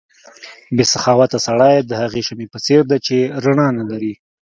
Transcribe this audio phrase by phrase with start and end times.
[0.75, 4.13] بې سخاوته سړی د هغې شمعې په څېر دی چې رڼا نه لري.